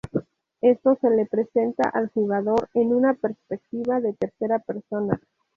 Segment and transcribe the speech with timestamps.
[0.61, 5.19] Esto se le presenta al jugador en una perspectiva de tercera persona.